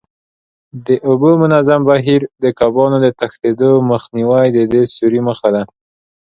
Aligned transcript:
د 0.87 0.87
اوبو 1.07 1.29
منظم 1.41 1.81
بهیر، 1.89 2.21
د 2.43 2.45
کبانو 2.59 2.97
د 3.05 3.07
تښتېدو 3.19 3.71
مخنیوی 3.91 4.47
د 4.53 4.59
دې 4.71 4.83
سوري 4.95 5.19
موخه 5.25 5.49
ده. 5.55 5.63